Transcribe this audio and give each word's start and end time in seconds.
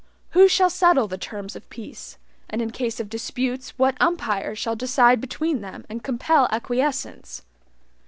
Who 0.31 0.47
shall 0.47 0.71
settle 0.71 1.07
the 1.07 1.19
terms 1.19 1.55
of 1.55 1.69
peace, 1.69 2.17
and 2.49 2.59
in 2.59 2.71
case 2.71 2.99
of 2.99 3.07
disputes 3.07 3.77
what 3.77 3.97
umpire 4.01 4.55
shall 4.55 4.75
decide 4.75 5.21
between 5.21 5.61
them 5.61 5.85
and 5.89 6.03
compel 6.03 6.47
acquiescence? 6.51 7.43